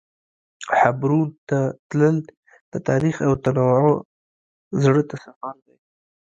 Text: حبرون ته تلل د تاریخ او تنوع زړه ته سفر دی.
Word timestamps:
حبرون 0.79 1.27
ته 1.47 1.59
تلل 1.89 2.17
د 2.71 2.73
تاریخ 2.89 3.15
او 3.27 3.33
تنوع 3.43 3.83
زړه 4.83 5.03
ته 5.09 5.15
سفر 5.23 5.55
دی. 5.65 5.75